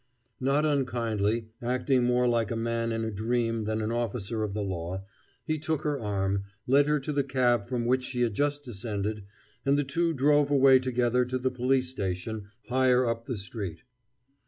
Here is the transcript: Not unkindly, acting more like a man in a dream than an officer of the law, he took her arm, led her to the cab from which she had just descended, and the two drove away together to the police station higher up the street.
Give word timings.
Not 0.39 0.65
unkindly, 0.65 1.49
acting 1.61 2.05
more 2.05 2.27
like 2.27 2.49
a 2.49 2.55
man 2.55 2.91
in 2.91 3.03
a 3.03 3.11
dream 3.11 3.65
than 3.65 3.83
an 3.83 3.91
officer 3.91 4.41
of 4.41 4.51
the 4.55 4.63
law, 4.63 5.05
he 5.45 5.59
took 5.59 5.83
her 5.83 5.99
arm, 5.99 6.45
led 6.65 6.87
her 6.87 6.99
to 7.01 7.13
the 7.13 7.23
cab 7.23 7.67
from 7.67 7.85
which 7.85 8.05
she 8.05 8.21
had 8.21 8.33
just 8.33 8.63
descended, 8.63 9.25
and 9.63 9.77
the 9.77 9.83
two 9.83 10.11
drove 10.15 10.49
away 10.49 10.79
together 10.79 11.23
to 11.25 11.37
the 11.37 11.51
police 11.51 11.89
station 11.89 12.47
higher 12.67 13.05
up 13.05 13.27
the 13.27 13.37
street. 13.37 13.83